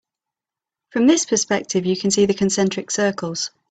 From 0.89 1.05
this 1.05 1.27
perspective 1.27 1.85
you 1.85 1.95
can 1.95 2.09
see 2.09 2.25
the 2.25 2.33
concentric 2.33 2.89
circles. 2.89 3.51